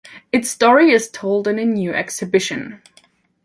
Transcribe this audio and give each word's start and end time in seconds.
Its 0.31 0.49
story 0.49 0.89
is 0.91 1.11
told 1.11 1.47
in 1.47 1.59
a 1.59 1.63
new 1.63 1.93
exhibition. 1.93 2.81